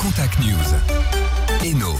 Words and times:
Contact 0.00 0.40
News. 0.40 1.39
Eno, 1.58 1.98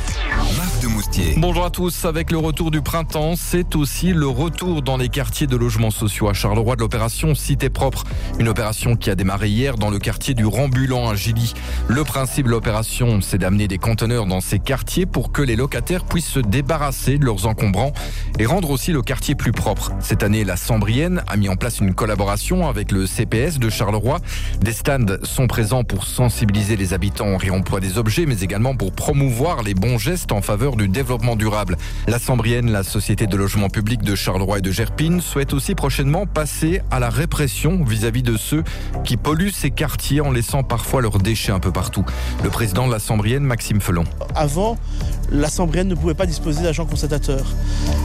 de 0.81 0.87
Moustier. 0.87 1.35
Bonjour 1.37 1.65
à 1.65 1.71
tous. 1.71 2.05
Avec 2.07 2.31
le 2.31 2.39
retour 2.39 2.71
du 2.71 2.81
printemps, 2.81 3.35
c'est 3.37 3.75
aussi 3.77 4.13
le 4.13 4.27
retour 4.27 4.81
dans 4.81 4.97
les 4.97 5.09
quartiers 5.09 5.47
de 5.47 5.57
logements 5.57 5.91
sociaux 5.91 6.29
à 6.29 6.33
Charleroi 6.33 6.77
de 6.77 6.81
l'opération 6.81 7.35
Cité 7.35 7.69
Propre. 7.69 8.05
Une 8.39 8.49
opération 8.49 8.97
qui 8.97 9.11
a 9.11 9.15
démarré 9.15 9.49
hier 9.49 9.77
dans 9.77 9.91
le 9.91 9.99
quartier 9.99 10.33
du 10.33 10.47
Rambulan 10.47 11.11
à 11.11 11.15
Gilly. 11.15 11.53
Le 11.89 12.05
principe 12.05 12.47
de 12.47 12.51
l'opération, 12.51 13.21
c'est 13.21 13.37
d'amener 13.37 13.69
des 13.69 13.77
conteneurs 13.77 14.25
dans 14.27 14.41
ces 14.41 14.59
quartiers 14.59 15.05
pour 15.05 15.33
que 15.33 15.43
les 15.43 15.57
locataires 15.57 16.05
puissent 16.05 16.31
se 16.31 16.41
débarrasser 16.41 17.19
de 17.19 17.27
leurs 17.27 17.47
encombrants 17.47 17.93
et 18.39 18.47
rendre 18.47 18.71
aussi 18.71 18.93
le 18.93 19.03
quartier 19.03 19.35
plus 19.35 19.53
propre. 19.53 19.93
Cette 20.01 20.23
année, 20.23 20.45
la 20.45 20.57
Sambrienne 20.57 21.23
a 21.27 21.37
mis 21.37 21.51
en 21.51 21.57
place 21.57 21.81
une 21.81 21.95
collaboration 21.95 22.69
avec 22.69 22.93
le 22.93 23.07
CPS 23.07 23.59
de 23.59 23.69
Charleroi. 23.69 24.21
Des 24.61 24.73
stands 24.73 25.19
sont 25.25 25.47
présents 25.47 25.85
pour 25.85 26.07
sensibiliser 26.07 26.77
les 26.77 26.95
habitants 26.95 27.35
au 27.35 27.37
réemploi 27.37 27.81
des 27.81 27.99
objets, 27.99 28.25
mais 28.25 28.41
également 28.41 28.75
pour 28.75 28.93
promouvoir 28.93 29.40
les 29.65 29.73
bons 29.73 29.97
gestes 29.97 30.33
en 30.33 30.43
faveur 30.43 30.77
du 30.77 30.87
développement 30.87 31.35
durable. 31.35 31.79
La 32.07 32.19
Sambrienne, 32.19 32.71
la 32.71 32.83
société 32.83 33.27
de 33.27 33.37
logement 33.39 33.71
public 33.71 34.03
de 34.03 34.15
Charleroi 34.15 34.59
et 34.59 34.61
de 34.61 34.71
Gerpine, 34.71 35.23
souhaite 35.23 35.55
aussi 35.55 35.75
prochainement 35.75 36.27
passer 36.27 36.83
à 36.91 37.01
la 37.01 37.09
répression 37.09 37.83
vis-à-vis 37.83 38.23
de 38.23 38.37
ceux 38.37 38.63
qui 39.03 39.17
polluent 39.17 39.51
ces 39.51 39.71
quartiers 39.71 40.21
en 40.21 40.31
laissant 40.31 40.63
parfois 40.63 41.01
leurs 41.01 41.19
déchets 41.19 41.53
un 41.53 41.59
peu 41.59 41.73
partout. 41.73 42.05
Le 42.45 42.51
président 42.51 42.87
de 42.87 42.93
la 42.93 42.99
Sambrienne, 42.99 43.43
Maxime 43.43 43.81
Felon. 43.81 44.05
Avant, 44.35 44.77
la 45.31 45.49
Sambrienne 45.49 45.89
ne 45.89 45.95
pouvait 45.95 46.15
pas 46.15 46.27
disposer 46.27 46.63
d'agents 46.63 46.87
constatateurs. 46.87 47.47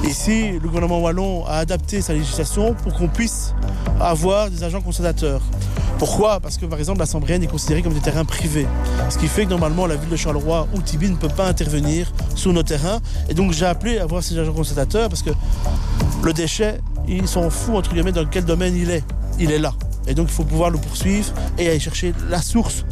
Ici, 0.06 0.54
le 0.54 0.68
gouvernement 0.68 1.02
wallon 1.02 1.46
a 1.48 1.58
adapté 1.58 2.02
sa 2.02 2.14
législation 2.14 2.76
pour 2.76 2.94
qu'on 2.94 3.10
puisse 3.10 3.54
avoir 4.00 4.50
des 4.50 4.64
agents 4.64 4.82
constatateurs. 4.82 5.42
Pourquoi? 5.98 6.40
Parce 6.40 6.58
que 6.58 6.66
par 6.66 6.80
exemple 6.80 7.00
la 7.00 7.06
Sambrienne 7.06 7.44
est 7.44 7.48
considérée 7.48 7.82
comme 7.82 7.94
des 7.94 8.02
terrains 8.02 8.26
privés. 8.26 8.68
Ce 9.10 9.18
qui 9.18 9.28
fait 9.28 9.46
que 9.46 9.52
normalement 9.52 9.88
la 9.88 9.96
ville 9.96 10.10
de 10.10 10.16
Charleroi 10.16 10.68
ou 10.74 10.82
Tibi 10.82 11.10
ne 11.10 11.16
peut 11.16 11.30
pas 11.30 11.48
intervenir 11.48 12.12
sur 12.36 12.52
nos 12.52 12.64
terrains. 12.64 13.00
Et 13.30 13.34
donc 13.34 13.54
j'ai 13.54 13.66
appelé 13.66 14.00
à 14.00 14.06
voir 14.06 14.22
ces 14.22 14.38
agents 14.38 14.54
constatateurs 14.54 15.10
parce 15.10 15.24
que 15.24 15.32
le 16.24 16.34
déchet, 16.34 16.82
ils 17.08 17.28
s'en 17.28 17.50
fout 17.50 17.76
entre 17.76 17.94
guillemets 17.94 18.12
dans 18.12 18.26
quel 18.26 18.46
domaine 18.46 18.76
il 18.76 18.90
est. 18.90 19.04
Il 19.40 19.52
est 19.52 19.60
là. 19.60 19.74
Et 20.08 20.14
donc 20.14 20.28
il 20.30 20.34
faut 20.34 20.44
pouvoir 20.44 20.70
le 20.70 20.78
poursuivre 20.78 21.34
et 21.58 21.70
aller 21.70 21.80
chercher 21.80 22.14
la 22.30 22.42
source 22.42 22.86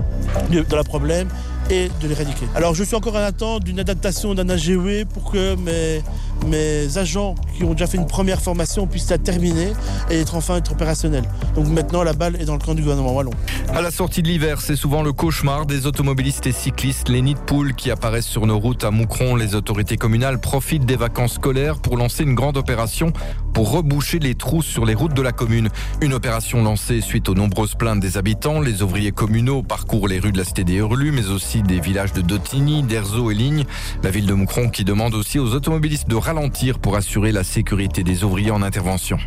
de 0.49 0.75
la 0.75 0.83
problème 0.83 1.27
et 1.69 1.89
de 2.01 2.07
l'éradiquer. 2.07 2.45
Alors 2.55 2.75
je 2.75 2.83
suis 2.83 2.95
encore 2.95 3.15
en 3.15 3.19
attente 3.19 3.63
d'une 3.63 3.79
adaptation 3.79 4.33
d'un 4.33 4.49
AGV 4.49 5.05
pour 5.05 5.31
que 5.31 5.55
mes, 5.55 6.01
mes 6.47 6.97
agents 6.97 7.35
qui 7.55 7.63
ont 7.63 7.71
déjà 7.71 7.87
fait 7.87 7.97
une 7.97 8.07
première 8.07 8.41
formation 8.41 8.87
puissent 8.87 9.09
la 9.09 9.17
terminer 9.17 9.73
et 10.09 10.19
être 10.19 10.35
enfin 10.35 10.57
être 10.57 10.71
opérationnels. 10.71 11.25
Donc 11.55 11.67
maintenant 11.67 12.03
la 12.03 12.13
balle 12.13 12.35
est 12.41 12.45
dans 12.45 12.53
le 12.53 12.59
camp 12.59 12.73
du 12.73 12.81
gouvernement 12.81 13.13
wallon. 13.13 13.31
À 13.73 13.81
la 13.81 13.91
sortie 13.91 14.21
de 14.21 14.27
l'hiver, 14.27 14.61
c'est 14.61 14.75
souvent 14.75 15.03
le 15.03 15.13
cauchemar 15.13 15.65
des 15.65 15.87
automobilistes 15.87 16.47
et 16.47 16.51
cyclistes, 16.51 17.09
les 17.09 17.21
nids 17.21 17.35
de 17.35 17.39
poules 17.39 17.73
qui 17.73 17.91
apparaissent 17.91 18.25
sur 18.25 18.45
nos 18.45 18.59
routes 18.59 18.83
à 18.83 18.91
Moucron. 18.91 19.35
Les 19.35 19.55
autorités 19.55 19.97
communales 19.97 20.39
profitent 20.39 20.85
des 20.85 20.95
vacances 20.95 21.33
scolaires 21.33 21.79
pour 21.79 21.97
lancer 21.97 22.23
une 22.23 22.35
grande 22.35 22.57
opération 22.57 23.13
pour 23.53 23.71
reboucher 23.71 24.19
les 24.19 24.35
trous 24.35 24.61
sur 24.61 24.85
les 24.85 24.93
routes 24.93 25.13
de 25.13 25.21
la 25.21 25.31
commune. 25.31 25.69
Une 26.01 26.13
opération 26.13 26.63
lancée 26.63 27.01
suite 27.01 27.29
aux 27.29 27.35
nombreuses 27.35 27.75
plaintes 27.75 27.99
des 27.99 28.17
habitants. 28.17 28.59
Les 28.59 28.81
ouvriers 28.81 29.11
communaux 29.11 29.63
parcourent 29.63 30.07
les 30.07 30.19
rues 30.19 30.31
de 30.31 30.37
la 30.37 30.43
cité 30.43 30.63
des 30.63 30.75
Hurlus, 30.75 31.11
mais 31.11 31.27
aussi 31.27 31.61
des 31.61 31.79
villages 31.79 32.13
de 32.13 32.21
Dotigny, 32.21 32.83
d'Erzo 32.83 33.31
et 33.31 33.35
Ligne. 33.35 33.65
La 34.03 34.09
ville 34.09 34.25
de 34.25 34.33
Moucron 34.33 34.69
qui 34.69 34.83
demande 34.83 35.13
aussi 35.13 35.39
aux 35.39 35.53
automobilistes 35.53 36.09
de 36.09 36.15
ralentir 36.15 36.79
pour 36.79 36.95
assurer 36.95 37.31
la 37.31 37.43
sécurité 37.43 38.03
des 38.03 38.23
ouvriers 38.23 38.51
en 38.51 38.61
intervention. 38.61 39.17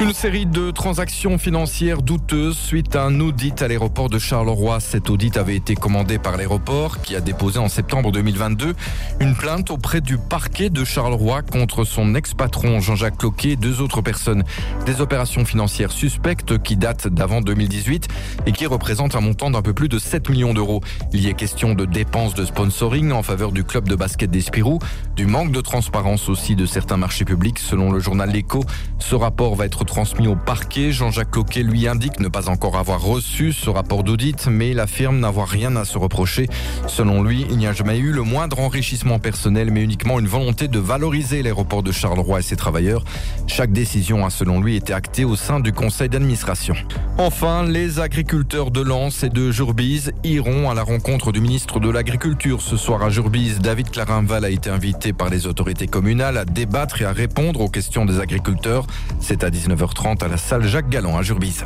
Une 0.00 0.12
série 0.12 0.46
de 0.46 0.70
transactions 0.70 1.38
financières 1.38 2.02
douteuses 2.02 2.56
suite 2.56 2.94
à 2.94 3.02
un 3.02 3.18
audit 3.18 3.60
à 3.62 3.66
l'aéroport 3.66 4.08
de 4.08 4.20
Charleroi. 4.20 4.78
Cet 4.78 5.10
audit 5.10 5.36
avait 5.36 5.56
été 5.56 5.74
commandé 5.74 6.18
par 6.18 6.36
l'aéroport 6.36 7.02
qui 7.02 7.16
a 7.16 7.20
déposé 7.20 7.58
en 7.58 7.68
septembre 7.68 8.12
2022 8.12 8.74
une 9.18 9.34
plainte 9.34 9.72
auprès 9.72 10.00
du 10.00 10.16
parquet 10.16 10.70
de 10.70 10.84
Charleroi 10.84 11.42
contre 11.42 11.82
son 11.82 12.14
ex-patron 12.14 12.78
Jean-Jacques 12.78 13.18
Cloquet 13.18 13.50
et 13.50 13.56
deux 13.56 13.80
autres 13.80 14.00
personnes. 14.00 14.44
Des 14.86 15.00
opérations 15.00 15.44
financières 15.44 15.90
suspectes 15.90 16.62
qui 16.62 16.76
datent 16.76 17.08
d'avant 17.08 17.40
2018 17.40 18.06
et 18.46 18.52
qui 18.52 18.66
représentent 18.66 19.16
un 19.16 19.20
montant 19.20 19.50
d'un 19.50 19.62
peu 19.62 19.74
plus 19.74 19.88
de 19.88 19.98
7 19.98 20.28
millions 20.30 20.54
d'euros. 20.54 20.80
Il 21.12 21.22
y 21.22 21.28
est 21.28 21.34
question 21.34 21.74
de 21.74 21.84
dépenses 21.84 22.34
de 22.34 22.44
sponsoring 22.44 23.10
en 23.10 23.24
faveur 23.24 23.50
du 23.50 23.64
club 23.64 23.88
de 23.88 23.96
basket 23.96 24.30
d'Espirou, 24.30 24.78
du 25.16 25.26
manque 25.26 25.50
de 25.50 25.60
transparence 25.60 26.28
aussi 26.28 26.54
de 26.54 26.66
certains 26.66 26.98
marchés 26.98 27.24
publics 27.24 27.58
selon 27.58 27.90
le 27.90 27.98
journal 27.98 28.30
L'Echo. 28.30 28.62
Ce 29.00 29.16
rapport 29.16 29.56
va 29.56 29.66
être 29.66 29.87
transmis 29.88 30.28
au 30.28 30.36
parquet. 30.36 30.92
Jean-Jacques 30.92 31.30
Coquet 31.30 31.62
lui 31.62 31.88
indique 31.88 32.20
ne 32.20 32.28
pas 32.28 32.48
encore 32.48 32.76
avoir 32.76 33.02
reçu 33.02 33.52
ce 33.52 33.70
rapport 33.70 34.04
d'audit, 34.04 34.46
mais 34.46 34.70
il 34.70 34.80
affirme 34.80 35.18
n'avoir 35.18 35.48
rien 35.48 35.74
à 35.76 35.84
se 35.84 35.98
reprocher. 35.98 36.46
Selon 36.86 37.22
lui, 37.22 37.46
il 37.50 37.56
n'y 37.56 37.66
a 37.66 37.72
jamais 37.72 37.98
eu 37.98 38.12
le 38.12 38.22
moindre 38.22 38.60
enrichissement 38.60 39.18
personnel, 39.18 39.70
mais 39.72 39.82
uniquement 39.82 40.20
une 40.20 40.28
volonté 40.28 40.68
de 40.68 40.78
valoriser 40.78 41.42
l'aéroport 41.42 41.82
de 41.82 41.90
Charleroi 41.90 42.40
et 42.40 42.42
ses 42.42 42.54
travailleurs. 42.54 43.02
Chaque 43.46 43.72
décision 43.72 44.26
a 44.26 44.30
selon 44.30 44.60
lui 44.60 44.76
été 44.76 44.92
actée 44.92 45.24
au 45.24 45.36
sein 45.36 45.58
du 45.58 45.72
conseil 45.72 46.10
d'administration. 46.10 46.74
Enfin, 47.16 47.64
les 47.64 47.98
agriculteurs 47.98 48.70
de 48.70 48.82
Lens 48.82 49.22
et 49.22 49.30
de 49.30 49.50
Jurbise 49.50 50.12
iront 50.22 50.70
à 50.70 50.74
la 50.74 50.82
rencontre 50.82 51.32
du 51.32 51.40
ministre 51.40 51.80
de 51.80 51.88
l'Agriculture 51.88 52.60
ce 52.60 52.76
soir 52.76 53.02
à 53.02 53.08
Jurbise. 53.08 53.58
David 53.60 53.90
Clarinval 53.90 54.44
a 54.44 54.50
été 54.50 54.68
invité 54.68 55.14
par 55.14 55.30
les 55.30 55.46
autorités 55.46 55.86
communales 55.86 56.36
à 56.36 56.44
débattre 56.44 57.00
et 57.00 57.06
à 57.06 57.12
répondre 57.12 57.60
aux 57.60 57.70
questions 57.70 58.04
des 58.04 58.20
agriculteurs. 58.20 58.86
C'est 59.20 59.44
à 59.44 59.50
19h30 59.78 60.24
à 60.24 60.28
la 60.28 60.36
salle 60.36 60.64
Jacques 60.64 60.88
Galland 60.88 61.16
à 61.16 61.22
Jurbise. 61.22 61.64